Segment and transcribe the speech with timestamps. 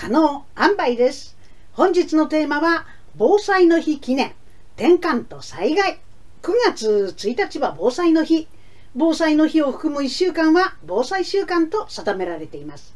[0.00, 1.36] 可能塩梅です。
[1.72, 4.32] 本日のテーマは防災の日記念。
[4.76, 5.98] 転換と災害。
[6.40, 8.46] 9月1日は防災の日。
[8.94, 12.94] 防災の日を含む1週間は防災週間と定められています。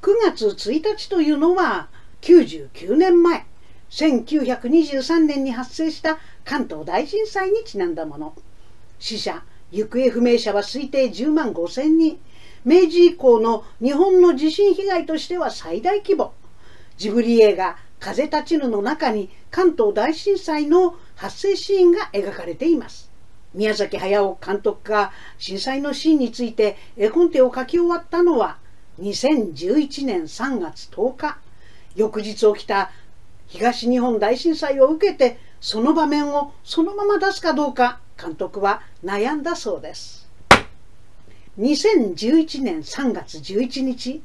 [0.00, 1.90] 9月1日というのは
[2.22, 3.44] 99年前。
[3.90, 8.34] 1923年に発生した関東大震災にちなんだもの。
[8.98, 12.18] 死者行方不明者は推定10万5千人。
[12.64, 16.32] 明治以降の日本の地震被害としては最大規模。
[16.98, 23.08] ジブリ映画「風立ちぬ」の中に関東大震災の発生シーンが描かれています。
[23.54, 28.58] 宮崎駿監督が震災のシーンについて絵コンテを書き終わったのは
[29.00, 31.38] 2011年3月10日。
[31.94, 32.90] 翌日起きた
[33.46, 40.28] 東日本大震災を受けてその場面をそのまま出すかどうか監督は悩んだそうです。
[41.60, 44.20] 2011年3月11日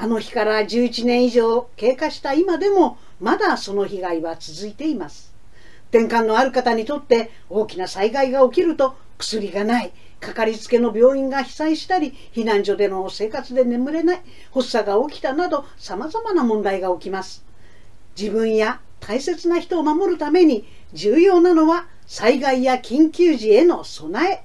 [0.00, 5.34] あの日から11年以上経過した今でもまだその被害は続いています。
[5.90, 14.20] 転換のある方にとって大きな災害が起きると薬がないかかりつけの病院が被災したり避難所での生活で眠れない
[14.54, 17.44] 発作が起きたなどさまざまな問題が起きます。
[18.16, 24.44] 自分や大切な人を守るために重要なのは災害や緊急時への備え。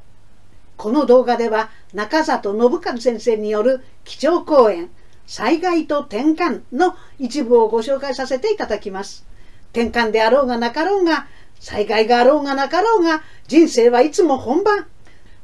[0.77, 4.89] この動画では中里信和先生による基調講演。
[5.25, 9.25] 災害と転換の一部をご紹介させていただきます。
[9.71, 11.27] 転換であろうがなかろうが、
[11.59, 14.87] 災害があろうがなかろうが、人生はいつも本番。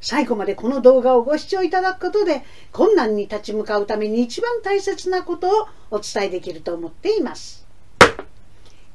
[0.01, 7.65] 最後までこの動画をご視聴いただくことで、困難に立ち向かうために一番大切なことをお伝えできると思っています。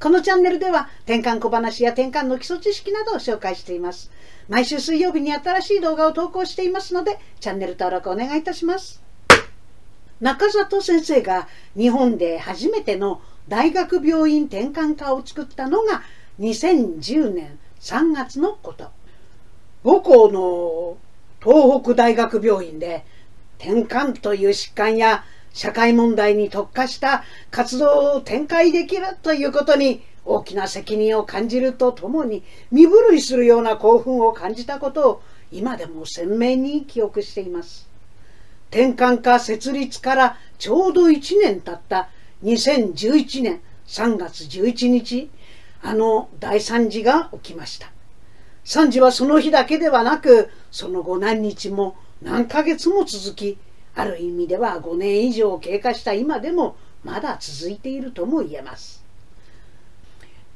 [0.01, 4.11] このチャンネルでは転換小話や転換の基礎知識などを紹介しています。
[4.49, 9.03] 毎週水曜日に新しい動画を投稿していますので、チャンネル登録お願いいたします。
[10.21, 16.03] 中里先生が日本で初めての大学病院転換科を作ったのが
[16.41, 18.91] 2010年3月のこと。
[19.85, 20.97] 母校の
[21.43, 23.05] 東北大学病院で
[23.59, 35.23] 転換という疾患や社会問題に特化した活動を展開できるということに大きな責任を感じるとともに身震いするような興奮を感じたことを
[35.53, 37.94] 今でも鮮明に記憶しています。
[38.75, 42.09] 転換科設立からちょうど1年経った
[42.43, 45.31] 2011年3月11日、
[45.81, 47.93] あの大惨事が起きました。
[48.65, 53.59] 惨事はその日だけではなく、その後何日も何ヶ月も続き、
[53.95, 56.75] ある意味では5年以上経過した今でも
[57.05, 59.04] まだ続いているとも言えます。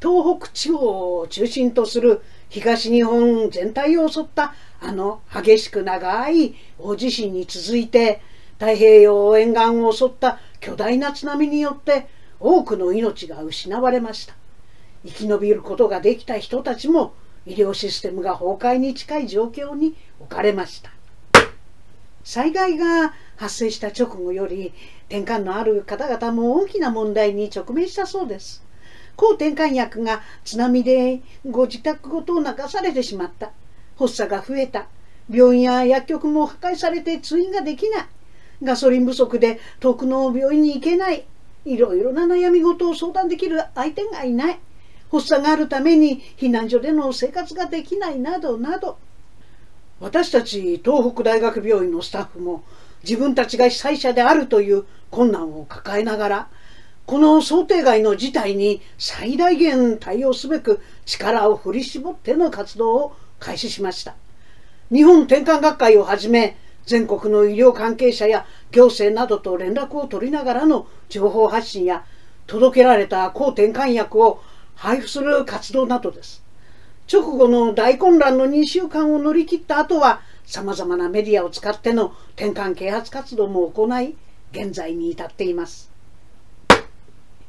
[0.01, 8.21] 東北地方を中心とする東日本全体を襲ったあの激しく長い大地震に続いて
[8.59, 12.09] 太平洋沿岸を襲った巨大な津波によって
[12.41, 14.35] 多くの命が失われました。
[15.05, 17.15] 生き延びることができた人たちも
[17.47, 20.91] 医療システムが崩壊に近い状況に置かれました。
[22.25, 24.73] 災害が発生した直後より
[25.09, 28.68] 転換のある方々も大きな問題に直面したそうです。
[29.19, 33.51] 抗転換薬が津波でご自宅ごと流されてしまった
[33.99, 34.87] 発作が増えた。
[35.29, 38.07] 病院や薬局も破壊されて通院ができない。
[38.63, 41.27] ガソリン不足で遠くの病院に行けない。
[41.65, 44.61] いろいろな悩み事を相談できる相手がいない。
[45.11, 48.99] 発作があるために避難所での生活ができないなどなど。
[49.99, 52.63] 私たち東北大学病院のスタッフも
[53.03, 56.49] 自分たちが被災者であるという困難を抱えながら
[57.09, 64.15] この想定外の事態に最大限対応すべく力を振り絞っての活動を開始しました。
[64.93, 72.05] 日本転換学会をはじめ全国の医療関係者や行政などと連絡を取りながらの情報発信や
[72.47, 74.43] 届けられた抗転換薬を
[74.75, 76.45] 配布する活動などです。
[77.11, 84.15] 直後の大混乱の2週間を乗り切った後はさまざまなメディアを使っての転換啓発活動も行い
[84.53, 85.91] 現在に至っています。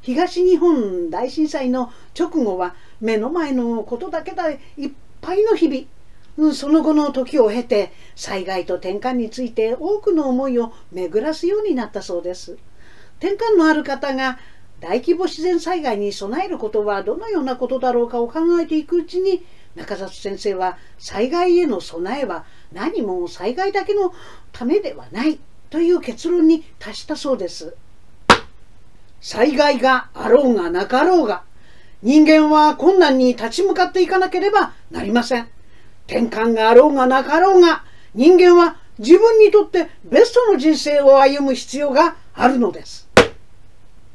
[0.01, 4.91] 東日本大震災の直後は目の前のことだけでいっ
[5.22, 12.57] ぱいの日々、その後の時を経て災害と転換について多くの思いを巡らすようになったそうです。
[13.19, 14.40] 転換のある方が
[14.79, 19.43] 大規模自然災害に備えることはどのようなことだろうかを考えていくうちに
[19.75, 24.13] 中里先生は災害への備えは何も災害だけの
[24.53, 27.75] ためではないという結論に達したそうです。
[29.21, 31.43] 災害があろうがなかろうが
[32.01, 35.49] 人間は困難に立ち向かっていかなければなりません。
[36.07, 37.83] 転換があろうがなかろうが、
[38.16, 43.09] 人間は自分にとってベストの人生を歩む必要があるのです。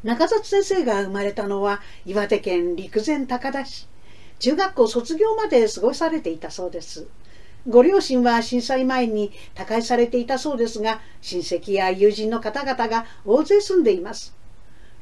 [0.03, 3.89] 中里先生が生まれたのは岩手県陸前高田市
[4.39, 7.07] 中学校卒業まで過ごされていたそうです
[7.67, 14.37] ご両親は震災前に他界されていたそうですが親戚や友人の方々が大勢住んでいます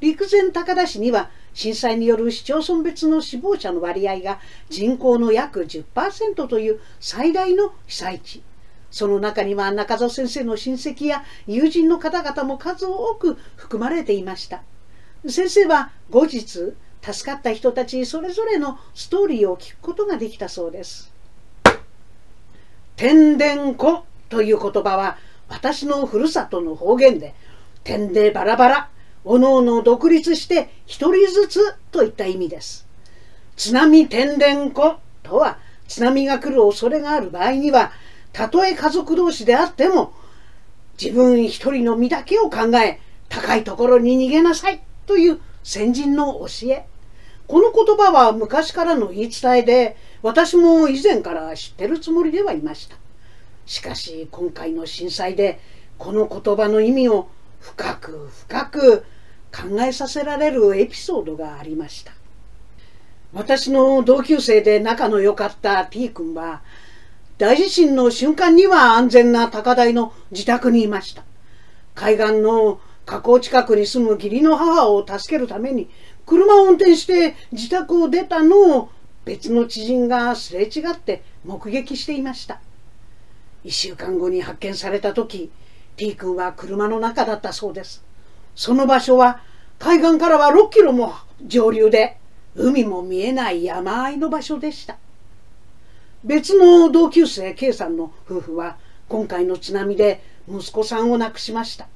[0.03, 8.43] 陸前高田市には震災による市町村別の死亡者の割合が人口の約10%という最大の被災地。
[8.91, 14.65] その中には中蔵先生の親戚や友人の方々も数多く含まれていました。
[15.29, 16.43] 先生は後日
[17.01, 21.13] 助かった人たちそれぞれのストーリーを聞くことができたそうです。
[22.97, 25.17] 天然子という言葉は
[25.49, 27.35] 私のふるさとの方言で
[27.85, 28.89] 天でバラバラ。
[29.25, 31.61] おのおの独立して一人ずつ
[31.91, 32.87] といった意味です。
[33.57, 37.93] 津波天然子とは津波が来る恐れがある場合には
[38.33, 40.15] たとえ家族同士であっても
[41.01, 46.87] 自分一人の身だけを考え高いところに逃げなさいという先人の教え。
[47.47, 52.97] この言葉は昔からの言い伝えで私も以前から知ってるつもりではいました。
[53.67, 55.61] しかし今回の震災で
[55.99, 57.29] この言葉の意味を
[57.63, 58.99] 深く深く
[59.53, 62.13] 考えさせられるエピソードがありました。
[63.33, 66.61] 私の同級生で仲の良かった T 君は
[67.39, 71.25] 大地震の瞬間には安全な高台の自宅にいました。
[71.95, 75.89] 海岸の河口近くに住む義理の母を助けるために
[76.27, 78.91] 車を運転して自宅を出たのを
[79.25, 82.61] 別の知人がすれ違って目撃していました。
[83.65, 85.51] 1週間後に発見された時
[86.03, 88.03] T 君は車の中だったそうです。
[88.57, 89.41] その場所は
[89.79, 91.15] 海岸からは6キロも
[91.47, 92.19] 上流で
[92.57, 94.97] 海も見えない山あいの場所でした。
[96.25, 98.79] 別の同級生 K さんの夫婦は
[99.09, 101.87] 今回の津波で息子さんを亡くしました。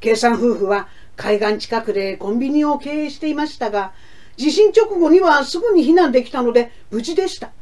[0.00, 3.94] K さん夫婦は海岸近くでコンビニを経営していましたが
[4.36, 7.52] 地震直後にはすぐに避難できたので無事でした。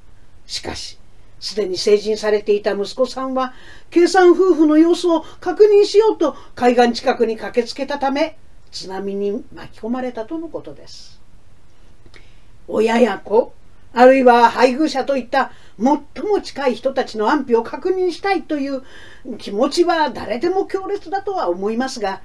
[0.44, 0.98] しかし
[1.40, 3.52] すでに成人されていた息子さんは
[3.90, 8.38] 計算夫婦の様子を確認しようと海岸近くに駆けつけたため
[8.70, 11.20] 津波に巻き込まれたとのことです
[12.66, 13.52] 親や子
[13.94, 18.82] あるいは配偶者といった最も近い人たちの安否を確認したいという
[19.38, 22.20] 気持ちは誰でも強烈だとは思いますが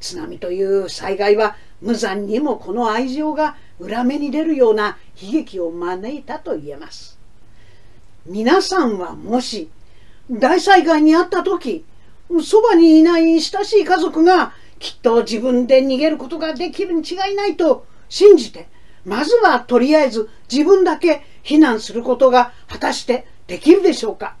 [0.00, 7.21] 津波という災害は無残にもこの愛情が裏目に出るような悲劇を招いたと言えます。
[8.26, 9.70] 皆さんはもし
[10.30, 11.84] 大災害にあった時
[12.44, 18.68] そばにいない親しい家族がきっと自分で逃げることができるに違いないと信じて
[19.04, 24.36] まずはとりあえず自分だけ避難することが果たしてできるでしょうか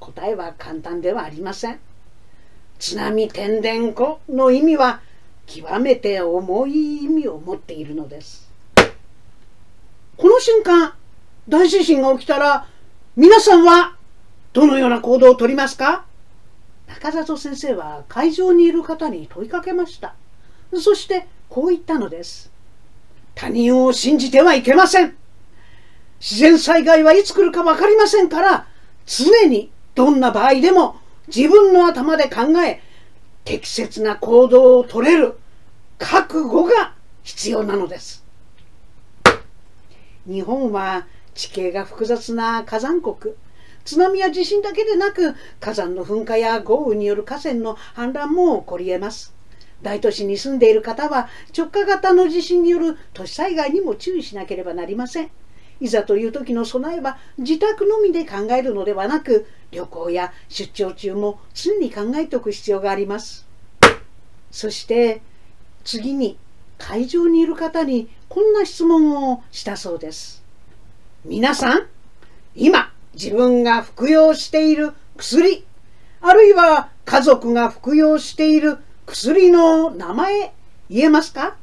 [0.00, 1.78] 答えは簡単ではありません。
[2.78, 5.00] 津波天然湖の意味は
[5.46, 8.50] 極めて重い意味を持っているのです。
[10.16, 10.94] この瞬間、
[11.48, 12.66] 大地震が起きたら
[13.16, 13.96] 皆さんは
[14.52, 16.04] どのような行動をとりますか？
[16.86, 20.14] 中里先生は会場にいる方に問いかけました。
[20.74, 22.52] そしてこう言ったのです。
[23.34, 25.16] 他人を信じてはいけません。
[26.20, 28.66] 自然災害はいつ来るか分かりませんから、
[29.06, 30.96] 常にどんな場合でも
[31.28, 32.80] 自分の頭で考え
[33.44, 35.38] 適切な行動をとれる
[35.98, 38.24] 覚悟が必要なのです
[40.26, 41.06] 日本は
[41.38, 43.36] 地形が複雑な火山国。
[43.84, 49.32] 津波や地震だけでなく火山の噴火や豪雨による河川の氾濫も起こり得ます。
[49.80, 55.30] 大都市に住んでいる方は直下型の地震による都市災害にも注意しなければなりません。
[55.80, 63.46] いざという時の備えは自宅のみで考えるのではなく旅行や出張中も常に考えておく必要があります。
[64.50, 65.22] そして
[65.84, 66.36] 次に
[66.78, 70.37] 会場にいる方にこんな質問をしたそうです。
[71.28, 71.86] 皆さん
[72.54, 75.66] 今自分が服用している薬
[76.22, 80.54] あるいは家族が服用している薬の名前
[80.88, 81.56] 言えますか？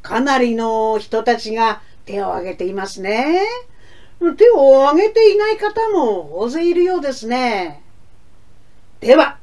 [0.00, 3.42] かなりの人たちが手を挙げていますね。
[4.38, 7.82] 手を挙げていない方も大勢いるようですね。
[9.00, 9.36] では、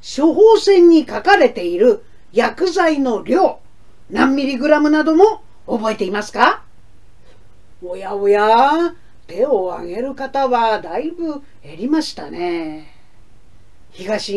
[0.00, 3.60] 処方箋に書かれている薬剤の量、
[4.10, 6.64] 何ミリグラムなども覚えていますか？
[7.80, 8.94] おやおや、
[9.26, 12.92] 手を挙げる方はだいぶ減りましたね。
[13.90, 14.32] 東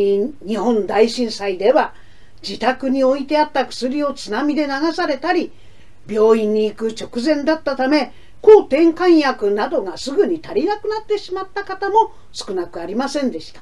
[0.46, 1.94] 日本大震災では
[2.41, 5.51] 自宅に置いてあった薬を津波で流されたり、
[6.08, 13.62] 病院に行く直前だったため抗転換薬などがすぐに足りなくなってしまった方も少なくありませんでした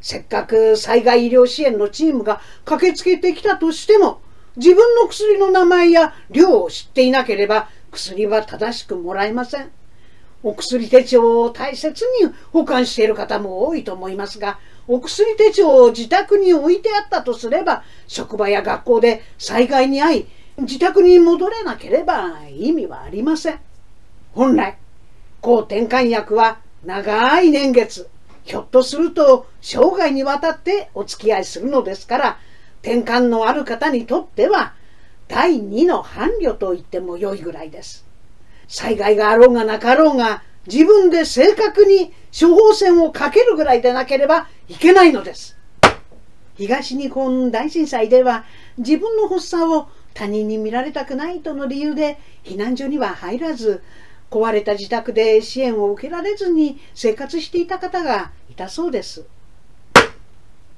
[0.00, 4.20] せっかく災害医療支援のチームが駆けつけてきたとしても
[4.56, 9.70] 自分の薬の名前や量を知っていなければ薬は正しくもらえません。
[10.42, 14.58] お薬手帳を大切に保管している方も多いと思いますが、
[14.88, 20.26] お薬手帳を自宅に置いてあったとすれば、職場や学校で災害に遭い、
[20.58, 23.60] 自宅に戻れなければ意味はありません。
[24.34, 24.76] 本来、
[25.40, 28.08] 抗転換薬は長い年月、
[28.44, 32.38] ひょっとすると生涯にわたってお付き合いするのですから、
[32.82, 34.74] 転換のある方にとっては、
[35.28, 38.04] 第二の伴侶と言っても良いぐらいです。
[38.68, 45.56] 災害があろうがなかろうが、自分で正確に処方箋をかけるぐらいでなければいけないのです。
[46.56, 48.44] 東日本大震災では
[48.78, 53.82] 自分の発作を他人に見られたくないとの理由で避難所には入らず
[54.30, 59.24] 壊れた自宅で支援を受けられずに生活していた方がいたそうです。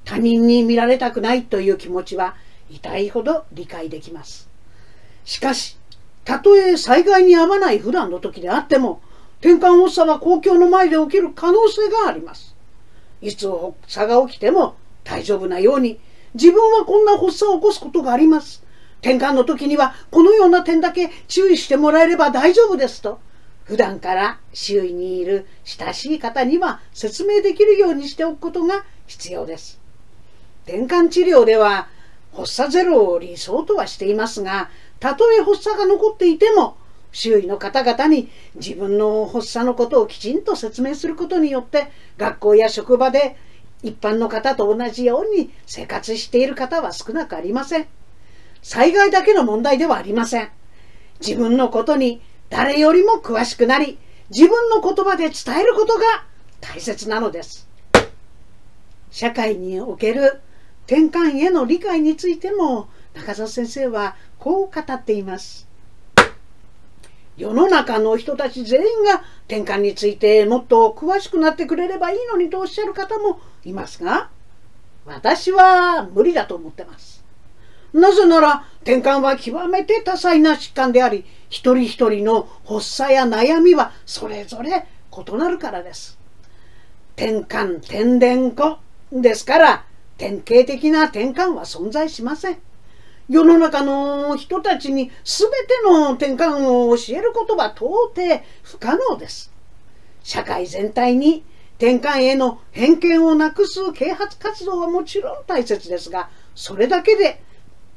[0.03, 2.35] 他人に見られたくないという気持ちは
[2.69, 4.49] 痛いほど理解できます。
[5.23, 5.77] しかし、
[6.25, 9.01] たとえ災害に遭わない普段の時であっても、
[9.39, 12.55] 転換発作は公共の前で起きる可能性があります。
[13.21, 15.99] いつ発作が起きても大丈夫なように、
[16.33, 18.63] 自分はこんな発作を起こすことがあります。
[19.01, 23.19] 転換の時にはこのような点だけ注意してもらえれば大丈夫ですと、
[23.63, 29.79] 普段から周囲にいる親しい方には説明できるようにしておくことが必要です。
[30.65, 31.87] 転換治療では
[32.35, 36.77] 発作ゼロを理想とはしていますが、たとえ発作が残っていても、
[37.11, 43.37] 周囲の方々に自分の発作のことをきちんと説明することによって、学校や職場で
[43.83, 47.87] 一般の方と同じように生活している方は少なくありません。
[48.61, 50.49] 災害だけの問題ではありません。
[51.19, 53.97] 自分のことに誰よりも詳しくなり、
[54.29, 56.25] 自分の言葉で伝えることが
[56.61, 57.69] 大切なのです。
[59.11, 60.41] 社会における
[60.87, 65.67] 転換への理解についても中澤先生はこう語っています。
[67.37, 74.29] 世の中の人たち全員が転換についてもっと詳しくなってくれればいいのにとおっしゃる方もいますが、
[75.05, 77.23] 私は無理だと思ってます。
[77.93, 86.17] なぜなら転換は極めて多彩な疾患であり、一人一人の発作や悩みはそれぞれ異なるからです。
[87.15, 88.79] 転換、転伝子
[89.11, 89.85] ですから、
[90.17, 92.57] 典型的な転換は存在しません。
[93.27, 99.51] 世の中の人たちに全ての転換を教えることは到底不可能です。
[100.23, 101.43] 社会全体に
[101.77, 107.41] 転換への偏見をなくす啓発活動はもちろん大切ですが、それだけで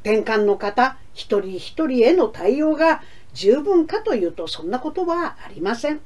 [0.02, 3.02] 転換の方一人一人への対応が
[3.35, 6.00] 十分かというとそんなことはありません。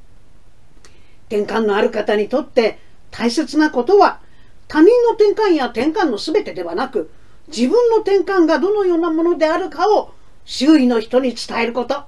[1.28, 2.78] 転換のある方にとって
[3.10, 4.20] 大切なことは
[4.68, 7.10] 他人の転換や転換の全てではなく、
[7.48, 10.12] 自分の転換がどのようなものであるかを
[10.44, 12.04] 周囲の人に伝えること。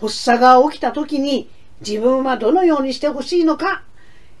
[0.00, 1.48] 発作が起きた時に
[1.80, 3.82] 自分はどのようにしてほしいのか、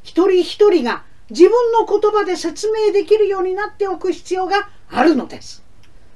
[0.02, 5.62] 一人一人が自分の言葉で説明できるようになっておく必要があるのです。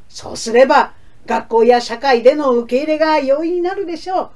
[0.08, 0.92] そうすれば、
[1.26, 4.30] 学校や社会での受け入れが容易になるでしょ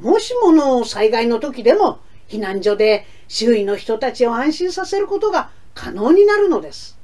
[0.00, 0.10] う。
[0.10, 6.98] もしもの災害の時でも、避難所で周囲の人たちを安心させることが可能になるのです。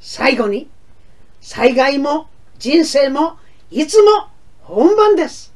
[0.00, 0.68] 最後に、
[1.44, 2.26] 災害も
[2.58, 3.36] 人生も
[3.70, 4.28] いつも
[4.62, 5.52] 本番です。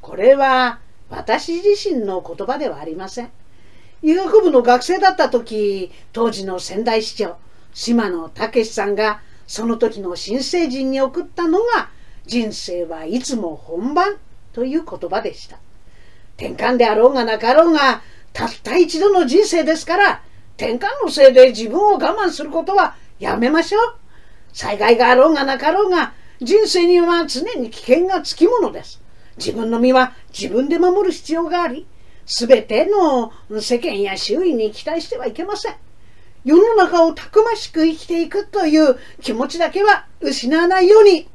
[0.00, 3.30] これは私自身の言葉ではありません。
[4.02, 7.36] 医学部の学生だった時、当時の仙台市長、
[7.72, 11.88] 島野武さんがその時の新成人に送ったのが
[12.26, 14.16] 人生はいつも本番
[14.52, 15.60] という言葉でした。
[16.36, 18.02] 転換であろうがなかろうが
[18.32, 20.22] たった一度の人生ですから
[20.56, 24.01] 転換のせいで自分を我慢することはやめましょう。
[24.52, 29.00] 災害があろうがなかろうが、人生には常に危険がつきものです。
[29.36, 31.86] 自分の身は自分で守る必要があり、
[32.26, 35.74] すべての世間や周囲に期待してはいけません。
[36.44, 41.28] 世の中をたくましく生きていくという気持ちだけは失わないように、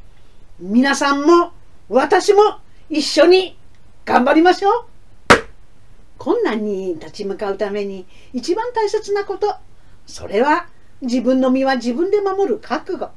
[0.59, 1.53] 皆さんも
[1.89, 2.59] 私も
[2.89, 3.57] 一緒に
[4.05, 4.85] 頑張りましょう。
[6.17, 9.55] 困難に立ち向かうために一番大切なこと
[10.05, 10.67] それは
[11.01, 13.09] 自分の身は自分で守る覚悟。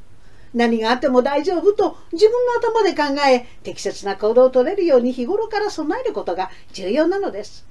[0.53, 7.65] 何があっても大丈夫と自分の頭で考え適切な行動をとれるように日頃から備えることが重要なのです。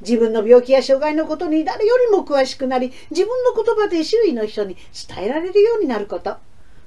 [0.00, 4.76] 自分の病気や障害のことに誰よりも詳しくなり自分の言葉で周囲の人に
[5.08, 6.36] 伝えられるようになること。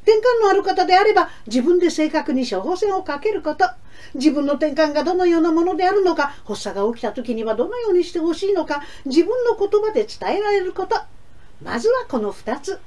[0.03, 3.65] 転換のある方であれば自分で正確に処方箋をかけること。
[4.13, 10.99] 自分の転換がどのようなものであるのか発作が起きた時にはどのようにしてほしいのか自分の言葉で伝えられること。
[11.61, 12.79] まずはこの2つ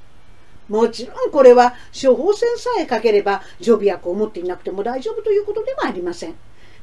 [0.69, 6.35] もちろんこれは処方箋さえかければ常備薬を持っていなくても大丈夫ということではありません。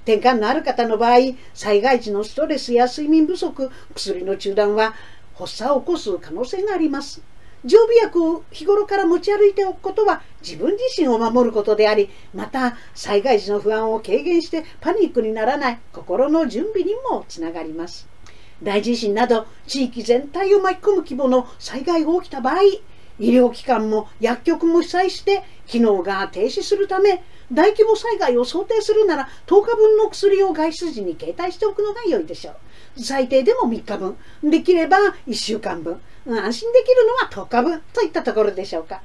[0.05, 4.95] 転換のある方の場合、災害時のストレスや睡眠不足、薬の中断は
[5.35, 7.23] 発作を起こす可能性があります。
[7.65, 18.10] 常備薬を日頃から持ち歩いておくことは自分自身を守ることであり、また災害時の不安を軽減してパニックにならない心の準備にもつながります。
[18.63, 22.63] 大地震など地域全体を巻き込む規模の災害が起きた場合、
[23.19, 32.53] 医療機関も薬局も被災して機能が停止するため大規模災害を想定するなら10日分の薬を外出時に携帯しておくのが良いでしょ
[32.97, 33.01] う。
[33.03, 34.17] 最低でも3日分。
[34.43, 36.01] できれば1週間分。
[36.27, 39.03] 安心できるのは10日分といったところでしょうか。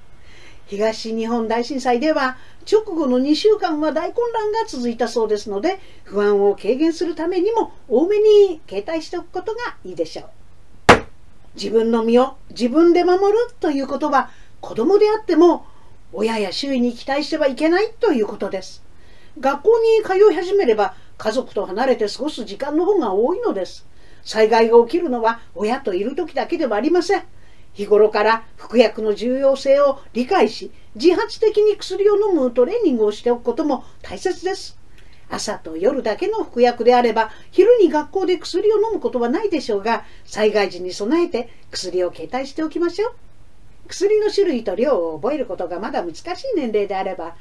[0.68, 2.38] 東日本大震災では
[2.70, 10.26] 直後の2週間は大混乱が続いたそうですので不安を軽減するためにも多めに携帯しておくことがいいでしょう
[11.56, 14.30] 自分の身を自分で守るということは
[14.60, 15.66] 子供であっても
[16.12, 18.84] 親や周囲に期待してはいけないということです。
[19.40, 23.86] 学校に通い始めれば家族と離れて過ごす時間の方が多いのです。
[24.24, 27.24] 災害が起きるのは親といる時だけではありません。
[27.76, 34.78] 日頃から服薬の重要性を理解し、自発的に薬を飲むトレーニングをしておくことも大切です。
[35.30, 43.14] 朝と夜だけの服薬であれば昼に学校で薬を飲むことはないでしょうが災害時に備えて薬を携帯しておきましょう
[43.88, 47.36] 薬の種類と量を覚えることがまだ難しい年齢であれば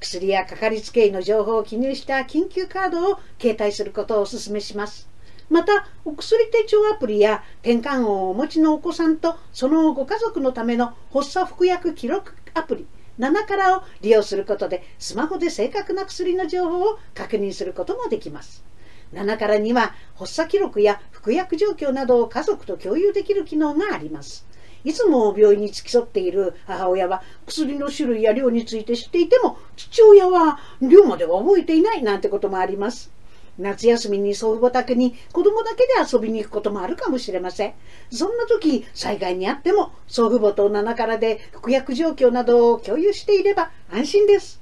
[0.00, 5.08] 薬やかかりつけ医の情報を記入した緊急カードを携帯することをお勧めします
[5.50, 12.86] またお薬手帳アプリや転換音をお持ちのお子さんとそのご家族のための発作服薬記録アプリ
[13.18, 18.64] 7からを利用することでスマホで正確な薬の情報を確認することもできます。
[19.12, 24.46] 7からには発作記録や服薬状況などを家族と共有できる機能があります。
[24.82, 33.13] いつも病院に付き添っている母親は薬の種類や量について知っていても父親は量までは覚えていないなんてこともあります。
[33.58, 37.74] 夏休みに祖父母宅に子供だけで遊びに行くこともあるかもしれません。
[38.10, 44.60] そんな時、災害にあっても祖父母と7からで服薬状況などを共有していれば安心です。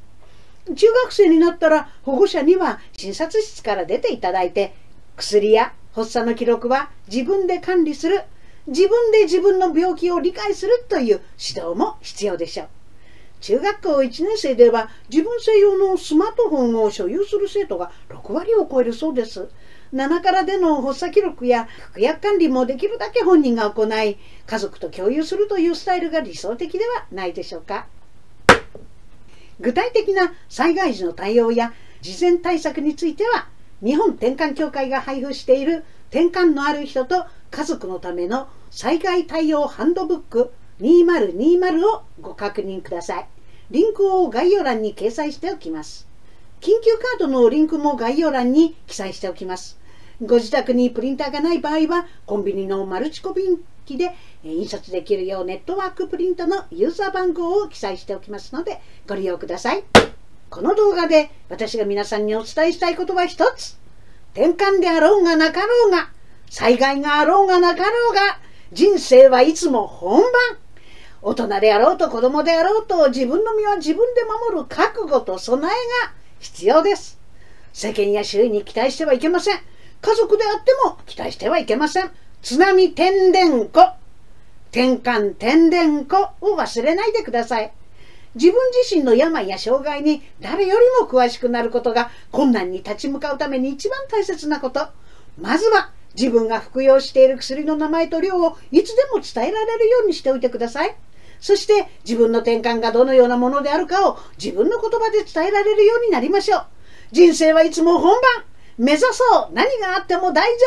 [0.76, 4.74] 中学生になったら保護者には診察室から出ていただいて
[5.16, 8.22] 薬や発作の記録は自分で管理する
[8.68, 12.68] 自分で自分の病気を理解するという指導も必要でしょう。
[13.42, 19.48] 中学校1年生では自分専用のスマートフォンを所有する生徒が6割を超えるそうです。
[19.92, 27.88] 7からでの発作記録や服薬管理もできるだけ本人が行い、家族と共有するというスタイルが理想的ではないでしょうか。
[29.58, 33.48] 具体的な災害時の対応や事前対策については、
[33.82, 43.31] 日本転換協会が配布している転換のある人と家族のための災害対応ハンドブック2020をご確認ください。
[43.72, 46.06] リンクを概要欄に掲載しておきます。
[46.60, 49.78] 緊急カードのリンクも概要欄に記載しておきます。
[50.20, 59.84] ご自宅にプリンターがない場合は、コンビニのマルチコピン機で印刷できるようネットワークプリントのユーザー番号を記載しておきますので、ご利用ください。
[60.50, 63.78] この動画で私が皆さんにお伝えしたいことは一つ。
[64.34, 66.10] 転換であろうがなかろうが、
[66.50, 68.38] 災害があろうがなかろうが、
[68.70, 70.61] 人生はいつも本番。
[71.24, 75.72] 大人であろうと子供であろうと自分の身は自分で守る覚悟と備え
[76.04, 77.16] が必要です。
[77.72, 79.60] 世間や周囲に期待してはいけません。
[80.00, 82.10] 家族であっても期待してはいけません。
[82.42, 83.94] 津波天然湖、
[84.72, 87.72] 転換天然湖を忘れないでください。
[88.34, 94.88] 自分自身の病や障害に誰よりも詳しくなることが困難に立ち向かうために一番大切なこと。
[95.40, 100.96] まずは自分が服用している薬の名前と量をいつでも伝えられるようにしておいてください。
[101.42, 106.66] そして自分の転換がどのようなものであるかを自分の言葉で伝えられるようになりましょう。
[107.10, 108.44] 人生はいつも本番
[108.78, 110.66] 目指そう何があっても大丈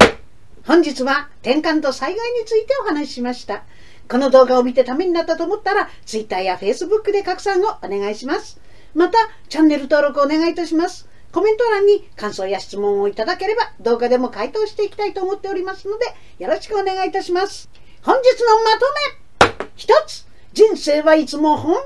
[0.00, 0.12] 夫
[0.66, 3.64] 本日は転換と災害についてお話ししました。
[4.08, 8.58] この動画を見てためになったと思ったら Twitter や Facebook で拡散をお願いします。
[8.94, 9.18] また
[9.50, 11.06] チャンネル登録お願いいたします。
[11.32, 16.06] コメント欄に感想や質問をいただければ動画でも回答していきたいと思っておりますので
[16.38, 17.68] よろしくお願いいたします。
[18.02, 19.21] 本日のまとめ
[19.82, 21.82] 一つ、人生はいつも本番。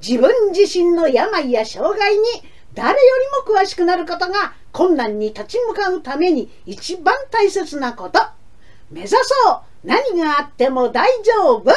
[0.00, 2.24] 自分自身の病や障害に
[2.72, 2.96] 誰よ
[3.44, 8.20] りも詳しくなることが困難に立ち向かうために一番大切なこと。
[8.90, 11.70] 目指そう何があっても大丈夫